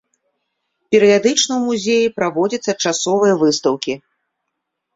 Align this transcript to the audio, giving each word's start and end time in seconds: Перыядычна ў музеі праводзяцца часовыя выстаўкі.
Перыядычна 0.95 1.41
ў 1.55 1.61
музеі 1.67 2.13
праводзяцца 2.17 2.77
часовыя 2.87 3.33
выстаўкі. 3.45 3.93